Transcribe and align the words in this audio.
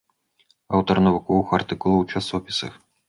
Аўтар 0.77 1.01
навуковых 1.07 1.53
артыкулаў 1.59 1.99
у 2.05 2.09
часопісах. 2.13 2.73